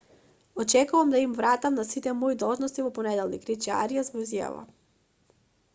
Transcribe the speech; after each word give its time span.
очекувам 0.55 1.09
да 1.11 1.19
им 1.19 1.33
се 1.35 1.37
вратам 1.41 1.75
на 1.77 1.85
сите 1.89 2.15
мои 2.23 2.39
должности 2.45 2.85
во 2.87 2.91
понеделник 2.97 3.47
рече 3.53 3.75
ариас 3.83 4.13
во 4.15 4.25
изјава 4.27 4.65